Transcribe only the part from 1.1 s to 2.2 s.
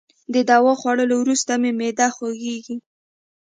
وروسته مي معده